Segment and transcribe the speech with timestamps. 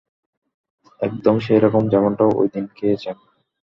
[1.01, 3.15] একদম সেরকম যেমনটা ওইদিন খেয়েছেন।